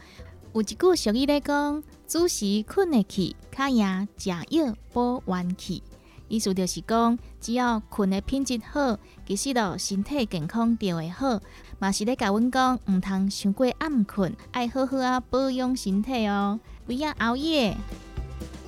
[0.54, 5.84] 有一句俗语咧讲：“子时困得去，卡夜食药补元气。”
[6.28, 11.40] 意思就是讲，只要困的品质好，其实咯身体健康就会好。
[11.80, 17.78] 嘛是咧甲阮讲，毋通伤过暗困，爱好好啊保养身体哦，不要熬夜。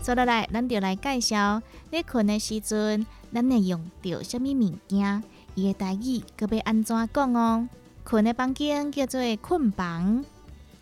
[0.01, 5.23] 接落来，咱就来介绍咧困的时阵，咱会用到什物物件？
[5.55, 7.67] 伊的代语可要安怎讲哦？
[8.03, 10.23] 困的房间叫做困房。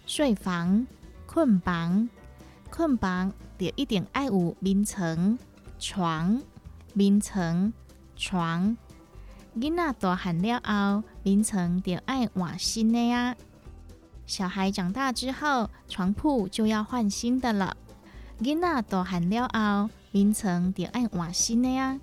[0.05, 0.87] 睡房、
[1.25, 2.07] 困房、
[2.69, 5.37] 困房，就一定爱有眠床、
[5.79, 6.41] 床、
[6.97, 7.71] 眠床、
[8.15, 8.75] 床。
[9.55, 13.35] 囡仔大汉了后，眠床就爱换新的呀。
[14.25, 17.77] 小孩长大之后，床铺就要换新的了。
[18.41, 21.99] 囡仔大汉了后，眠床就爱换新的呀。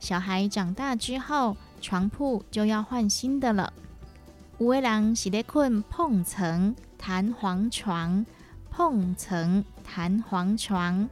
[0.00, 3.72] 小孩长大之后，床铺就要换新的了。
[4.58, 6.74] 有的人是咧困碰床。
[6.98, 8.26] 弹簧床、
[8.70, 11.08] 碰床、弹簧床，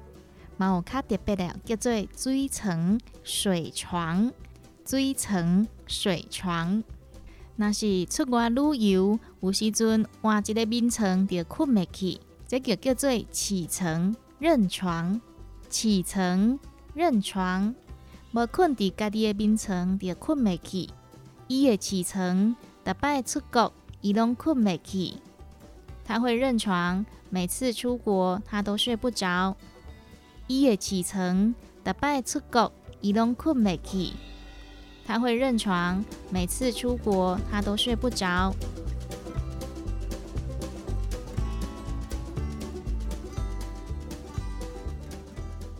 [0.56, 4.32] 嘛有较特别的叫做水床、水床、
[4.86, 6.82] 水床、水床。
[7.56, 15.20] 若是出外旅游，有时阵换一个眠床就困袂去，这就叫做起床、认床、
[15.68, 16.58] 起床、
[16.94, 17.74] 认床。
[18.32, 20.90] 无困伫家己的眠床就困袂去，
[21.46, 25.14] 伊的起床，逐摆出国伊拢困袂去。
[26.04, 29.56] 他会认床，每次出国他都睡不着。
[30.46, 34.12] 一夜启程，打败出国，伊拢困袂去。
[35.06, 38.54] 他会认床，每次出国他都睡不着。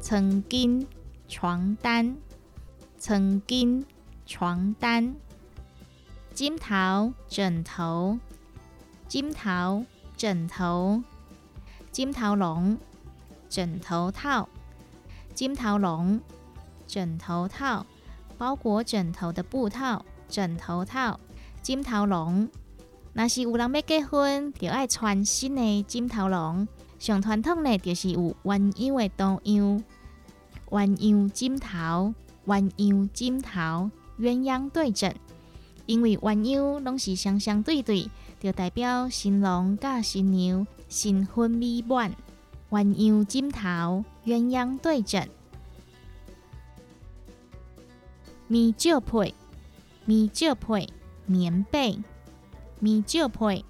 [0.01, 0.87] 曾经
[1.29, 2.17] 床单，
[2.99, 3.85] 曾经
[4.27, 5.15] 床单，
[6.33, 8.19] 金桃枕头，
[9.09, 9.85] 金桃。
[10.17, 11.03] 枕头，
[11.91, 12.79] 金头龙，
[13.55, 14.49] 枕头套，
[15.33, 16.21] 金头龙，
[16.89, 17.87] 枕头套，
[18.37, 21.21] 包裹枕头的布套，枕头套，
[21.63, 22.49] 金头龙。
[23.13, 26.67] 若是有人要结婚，就爱穿新的金头龙。
[26.99, 29.85] 上传统呢，就是有鸳鸯的图样，
[30.71, 32.13] 鸳鸯金头，
[32.49, 33.89] 鸳鸯金头，
[34.19, 35.15] 鸳鸯对枕。
[35.87, 38.11] 因为鸳鸯拢是双双对对。
[38.41, 42.13] 就代表新郎甲新娘新婚美满，
[42.75, 45.29] 鸳鸯枕头，鸳鸯对枕。
[48.49, 49.33] 棉照被，
[50.05, 50.89] 棉照被，
[51.25, 52.01] 棉被，
[52.81, 53.64] 棉照被，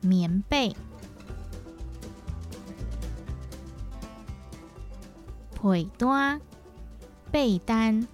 [0.00, 0.74] 棉被。
[5.62, 6.40] 被单，
[7.30, 8.08] 被单，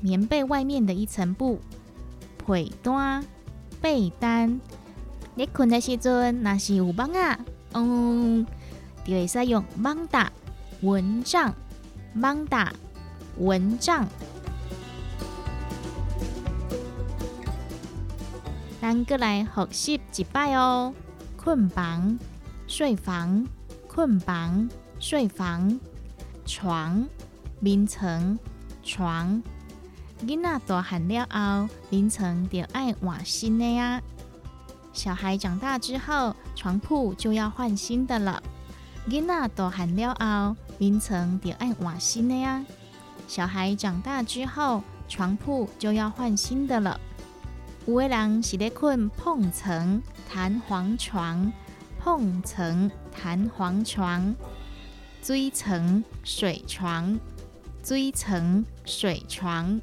[0.00, 1.60] 棉被外面的一层布。
[2.44, 3.24] 被单，
[3.80, 4.60] 被单。
[5.36, 7.38] 你困的时阵，若是有蚊啊，
[7.74, 8.44] 嗯，
[9.04, 10.30] 就会使用蚊打
[10.82, 11.54] 蚊帐，
[12.14, 12.72] 蚊打
[13.38, 14.06] 蚊帐。
[18.80, 20.94] 咱过来学习一摆哦。
[21.36, 22.18] 困房、
[22.66, 23.46] 睡房、
[23.88, 25.78] 困房、睡房。
[26.46, 27.06] 床，
[27.60, 28.38] 眠床，
[28.82, 29.42] 床。
[30.26, 34.02] 囡仔大汉了后，眠床就爱换新的呀。
[34.92, 38.42] 小孩长大之后，床铺就要换新的了。
[39.10, 42.64] 囡仔大汉了后，眠床就爱换新的呀。
[43.26, 47.00] 小孩长大之后，床铺就要换新的了。
[47.86, 50.00] 有的人是咧困碰层
[50.32, 51.52] 弹簧床，
[51.98, 54.32] 碰层弹簧床。
[55.20, 57.18] 水床、水床、
[57.82, 59.80] 水床、水床，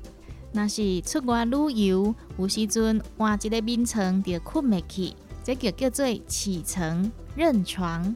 [0.53, 5.13] 若是出外旅游，有时阵换一个眠床就困袂去，
[5.43, 8.15] 这就叫做起床、认床、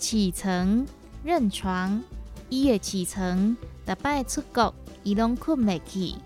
[0.00, 0.84] 起床、
[1.22, 2.02] 认床。
[2.48, 4.74] 伊会起床，逐摆出国，
[5.04, 6.16] 伊拢困袂去。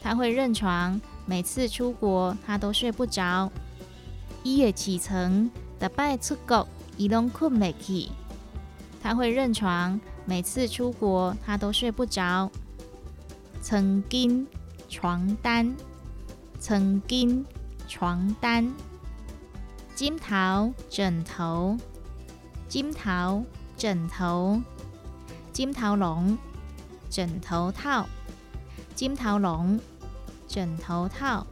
[0.00, 3.50] 他会认床，每次出国他都睡不着。
[4.42, 6.66] 伊会起床，逐摆出国，
[6.96, 8.08] 伊拢困袂去。
[9.02, 12.50] 他会认床，每次出国他都睡不着。
[13.60, 14.46] 曾经
[14.88, 15.76] 床单，
[16.58, 17.44] 曾经
[17.86, 18.72] 床单。
[19.94, 21.76] 金桃枕头，
[22.74, 23.40] 金桃
[23.76, 24.60] 枕头。
[25.52, 26.36] 金桃笼
[27.08, 28.04] 枕头套，
[28.96, 29.78] 金桃笼
[30.48, 31.46] 枕头套。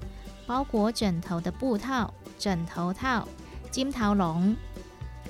[0.49, 3.29] 包裹枕头的布套，枕头套。
[3.71, 4.57] 金桃笼，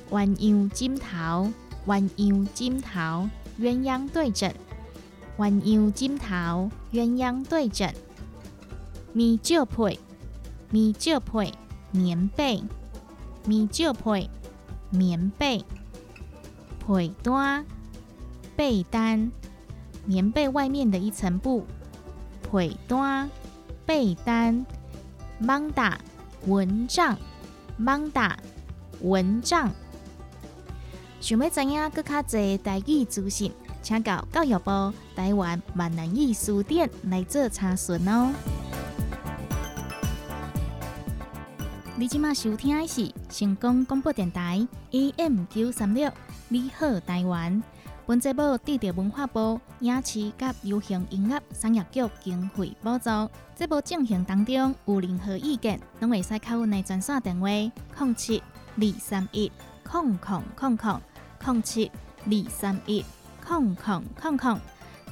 [0.09, 1.51] 弯腰金桃。
[1.85, 3.29] 弯腰金桃，
[3.61, 4.55] 鸳鸯对枕。
[5.37, 7.95] 弯腰金桃，鸳鸯对枕。
[9.13, 10.01] 棉照被，
[10.71, 11.53] 棉照被，
[11.91, 12.65] 棉被。
[13.45, 14.31] 棉照被，
[14.89, 15.63] 棉被。
[16.87, 17.65] 被单，
[18.57, 19.31] 被单，
[20.05, 21.65] 棉被外面的一层布。
[22.51, 23.31] 被单，
[23.87, 24.67] 被单。
[25.41, 25.99] 蚊打，
[26.47, 27.19] 蚊帐，
[27.79, 28.39] 蚊打，
[29.01, 29.71] 蚊帐。
[31.21, 33.53] 想要知影更较侪台语资讯，
[33.83, 38.33] 请到教育部台湾闽南语书店来做查询哦。
[42.03, 46.11] 你即马收听的是成功广播电台 AM 九三六，
[46.49, 47.63] 你好台湾。
[48.07, 53.31] 本节目得到文化部影视及流行音乐产业局经费补助。
[53.55, 58.43] 节目进行当中有任何意见，拢会使靠阮的专线电话：零七
[58.75, 59.53] 二三一
[59.85, 61.01] 空空空空。
[61.39, 61.89] 空七
[62.25, 63.05] 二三一
[63.47, 64.59] 空空空空，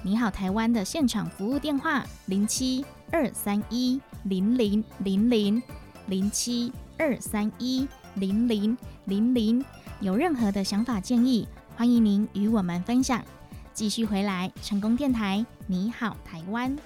[0.03, 5.63] 你好，台湾的现场服务电话零七二三一零零零零
[6.11, 7.87] 零七二三一
[8.17, 9.65] 零零零零，
[10.01, 11.47] 有任何的想法建议，
[11.77, 13.25] 欢迎您与我们分享。
[13.73, 16.77] 继续回来，成功电台，你好，台湾。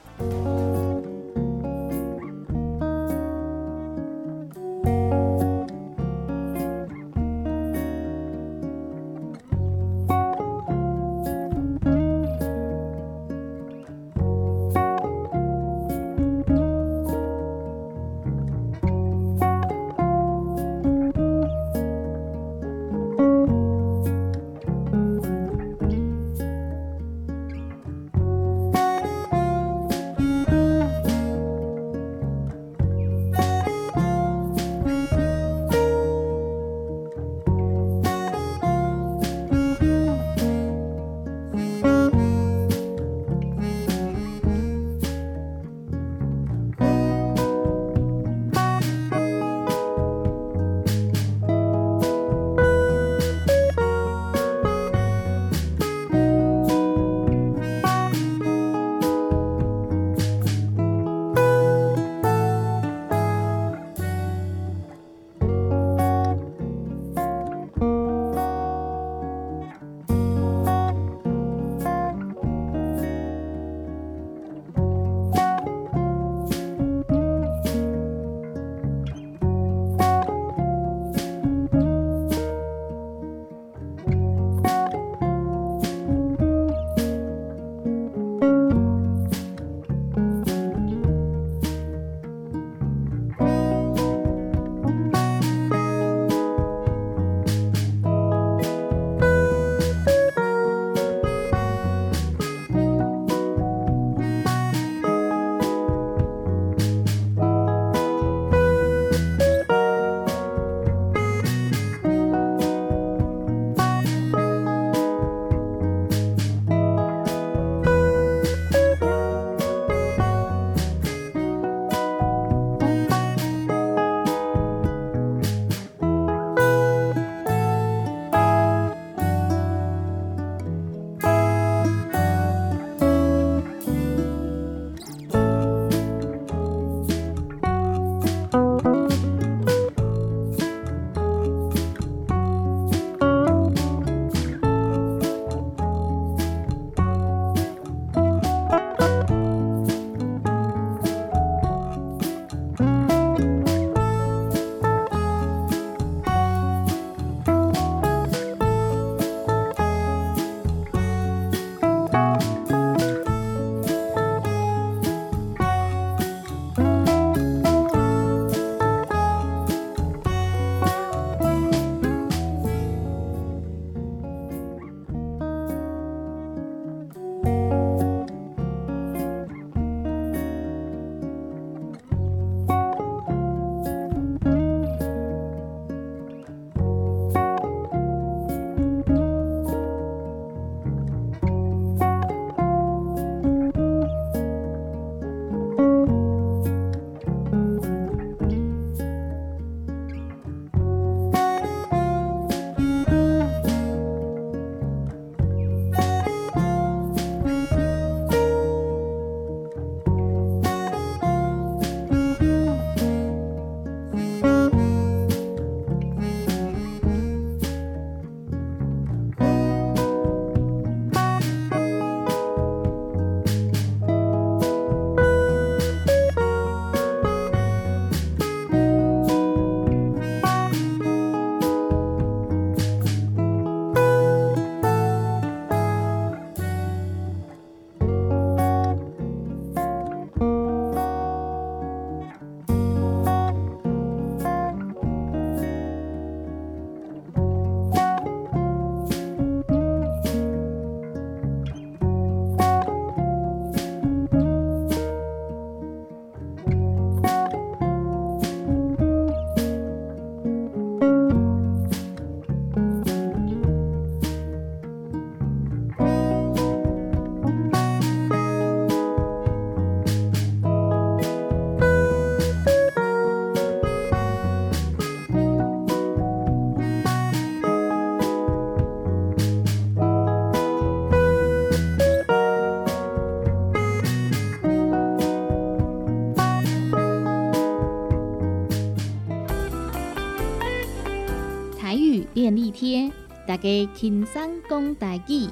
[293.57, 295.49] 家轻松讲大语。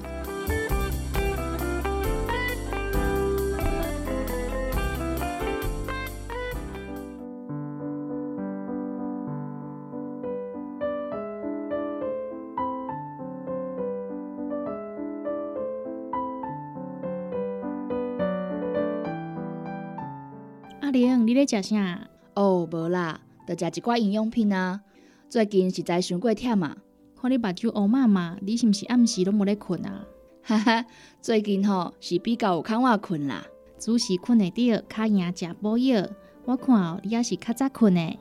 [20.81, 22.07] 阿玲，你咧食啥？
[22.35, 24.81] 哦，无啦，就食一寡营养品啊。
[25.29, 26.77] 最近实在伤过忝啊，
[27.23, 30.05] 看你目睭乌嘛嘛，你是毋是暗时拢无咧困啊？
[30.43, 30.85] 哈哈，
[31.21, 33.45] 最近吼是比较有空我困啦。
[33.79, 36.05] 主时困会着，较赢食补药。
[36.43, 38.19] 我看哦，你也是较早困的。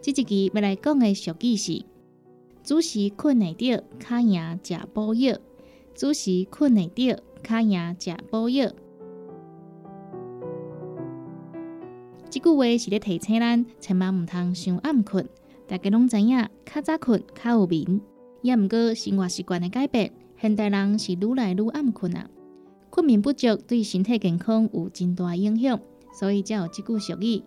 [0.00, 1.84] 即一期要来讲的俗语是：
[2.64, 5.36] 主时困会着，较赢食补药。
[5.94, 8.72] 主时困会着，较赢食补药。
[12.38, 15.28] 即句话是咧提醒咱，千万毋通伤暗困。
[15.66, 18.00] 大家拢知影，较早困较有眠。
[18.42, 22.30] 也毋过生活习惯的改变，现代人是愈来愈暗困啊。
[22.90, 25.80] 困眠不足对身体健康有真大影响，
[26.12, 27.42] 所以才有即句俗语：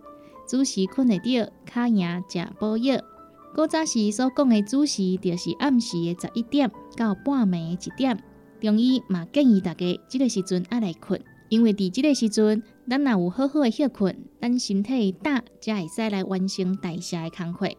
[0.46, 3.02] 主时困会着，较赢食补药。
[3.56, 8.22] 古早时所讲的主时，就是暗时的十一点到半暝一点。
[8.60, 11.18] 中医嘛建议大家即个时阵爱来困，
[11.48, 17.69] 因为伫即个时阵，咱若有好好的休困，咱身体胆才会使来完成代谢的工作。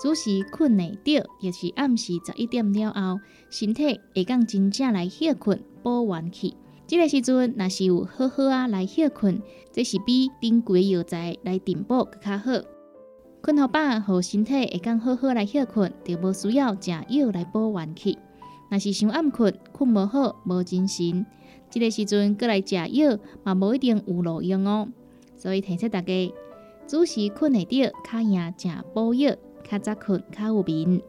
[0.00, 3.20] 主时困会着，就是暗时十一点了后，
[3.50, 6.56] 身体会当真正来休困补元气。
[6.86, 9.40] 即个时阵，若是有好好啊来休困，
[9.72, 12.52] 这是比顶几药材来填补更较好。
[13.40, 18.18] 困好饱，互身体会当好好来休困，就无需要食药来补元气。
[18.70, 21.24] 若是伤暗困，困无好，无精神，
[21.70, 24.88] 即个时阵过来食药，嘛无一定有路用哦。
[25.36, 26.32] 所以提醒大家，
[26.86, 29.36] 主时困会着，较赢食补药。
[29.66, 31.00] 较早困较有眠。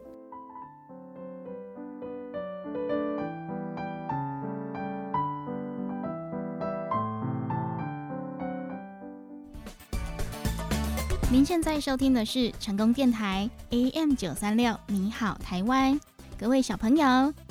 [11.30, 16.00] 您现在收听的是成功电台 AM 九三六，你好台湾，
[16.38, 17.04] 各位小朋友，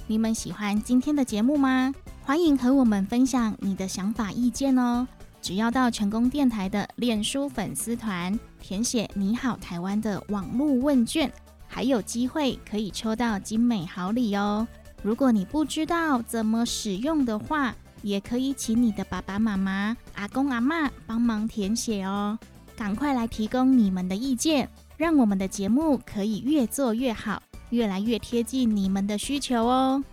[0.07, 1.91] 你们喜欢今天的节目吗？
[2.21, 5.07] 欢迎和我们分享你的想法意见哦。
[5.41, 11.31] 只要到成功电台的脸书粉丝团填写“你好台湾”的网络问卷，
[11.67, 14.67] 还有机会可以抽到精美好礼哦。
[15.01, 22.37] 如果你不知道怎么使用的话，也可以请你的爸爸妈妈、阿公阿妈帮忙填写哦。
[22.75, 27.41] 赶快来提供你们的意见，让我们的节目可以越做越好，
[27.75, 30.03] 越来越贴近你们的需求哦。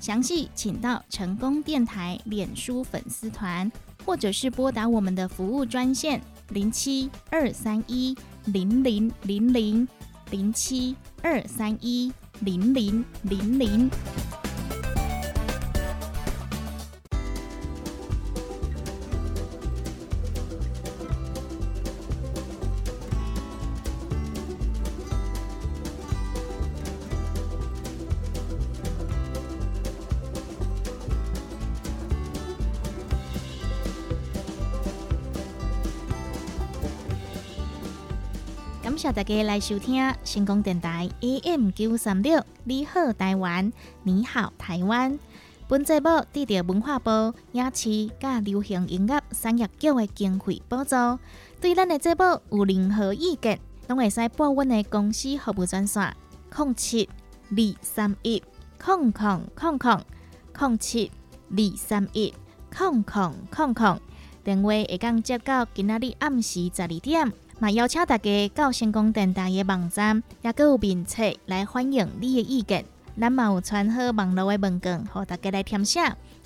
[0.00, 3.70] 详细请到成功电台脸书粉丝团。
[4.08, 8.16] 或者是拨打我们的服务专线零七二三一
[8.46, 9.86] 零零零零
[10.30, 12.10] 零七二三一
[12.40, 13.90] 零零零零。
[39.18, 43.72] 大家来收听成功电台 AM 九三六，你好台湾，
[44.04, 45.18] 你好台湾。
[45.66, 50.94] 本节目得到文化部影视甲流行音乐产业局的经费补助。
[51.60, 53.58] 对咱的节目有任何意见，
[53.88, 56.14] 拢会使拨阮的公司服务专线：
[56.56, 57.08] 零七
[57.50, 58.40] 二三一
[58.80, 60.00] 空空空空
[60.60, 61.10] 零七
[61.50, 62.32] 二三一
[62.72, 64.00] 空空空空。
[64.44, 67.32] 电话会讲接到今仔日暗时十二点。
[67.60, 72.84] 嘛，邀请大家到成功电台的网站，也佮有面册来欢迎你的意见。
[73.20, 76.00] 咱嘛有传好网络的文件，和大家来填写，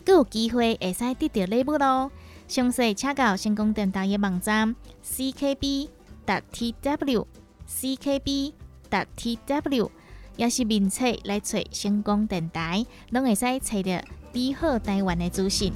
[0.07, 2.11] 佮有机会会使得到礼物咯。
[2.49, 5.89] 详细请到成功电台的网站 ckb.
[6.27, 7.27] tw
[7.69, 8.53] ckb.
[8.91, 9.91] tw，
[10.37, 14.03] 也是面册来找成功电台，拢会使找到
[14.33, 15.71] 美好台湾的资讯。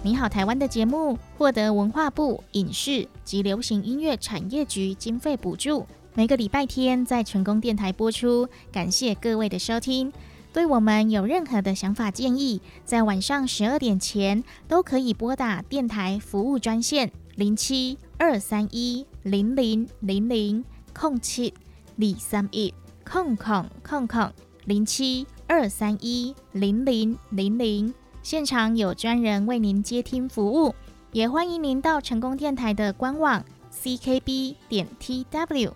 [0.00, 5.84] 你好，台湾的节目获得文化部影视及流行音乐产业局经费补助，
[6.14, 8.48] 每个礼拜天在成功电台播出。
[8.70, 10.12] 感谢各位的收听。
[10.52, 21.52] 对我们有任何的想法建议，在晚上十二点前都可以拨打电台服务专线零七二三一零零零零空七
[21.96, 22.72] 二三一
[23.04, 24.32] 空空空空
[24.64, 27.92] 零七二三一零零零零，
[28.28, 30.74] 现场有专人为您接听服务。
[31.12, 35.72] 也欢迎您到成功电台的官网 ckb 点 tw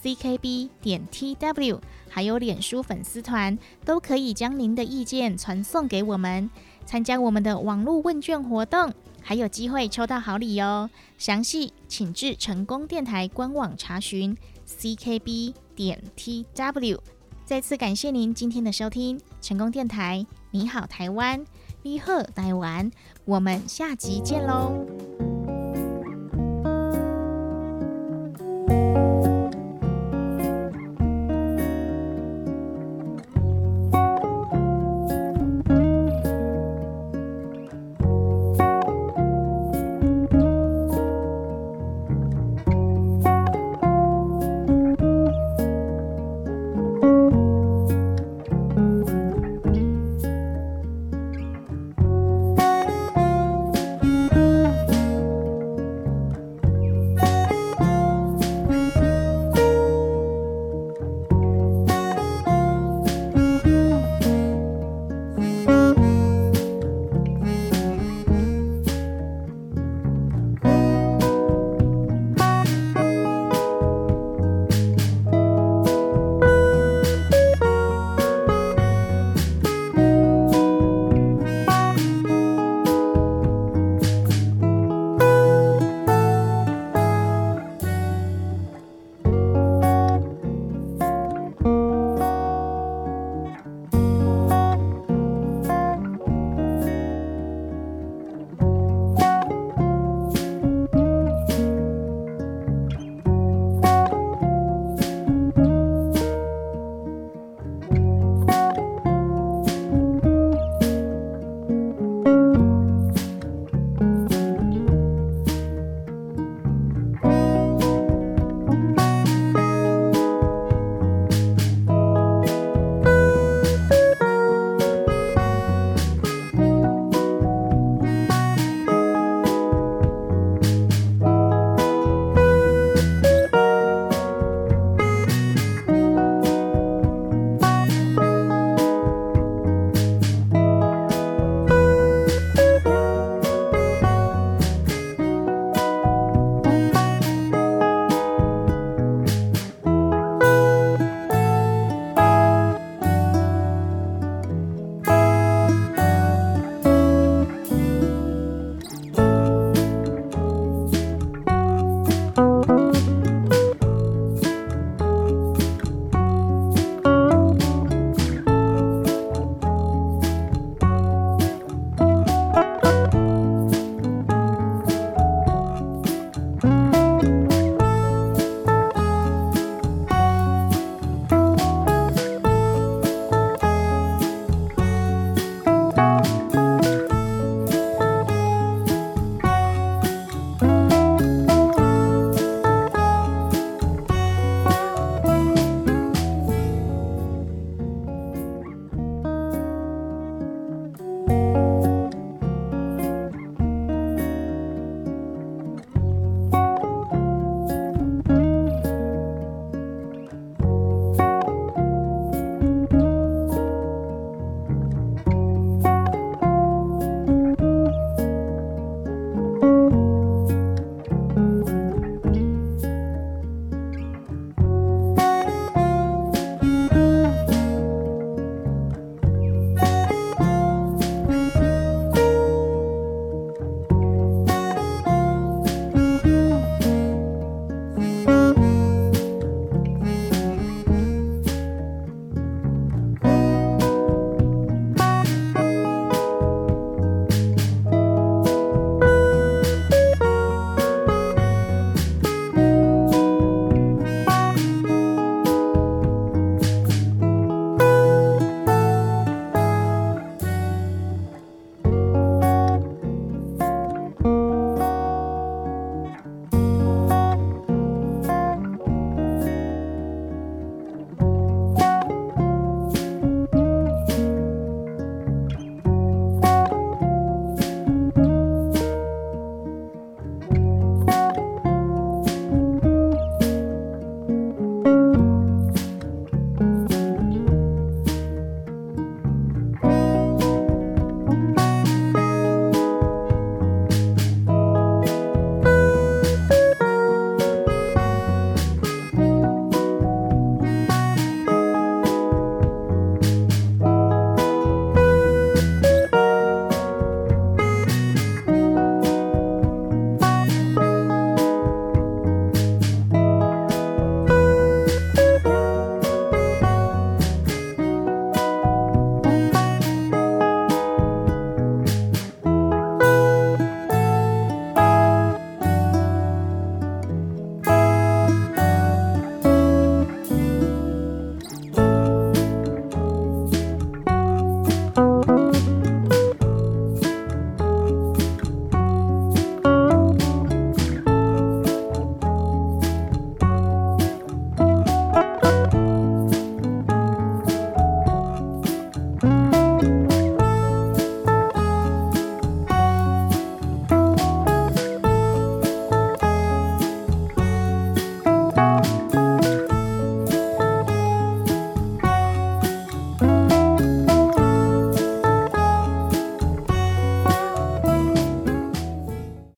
[0.00, 6.48] ckb 点 tw，还有脸书粉丝团，都可以将您的意见传送给我们，
[6.86, 10.88] 参加我们的网络问卷活动，还有机会抽到好礼哦。
[11.18, 17.00] 详细请至成功电台官网查询 ckb 点 tw。
[17.44, 21.44] 再次感谢您今天的收听，成功电台，你好台湾，
[21.88, 22.90] 你好台湾，
[23.24, 24.84] 我们下集见喽。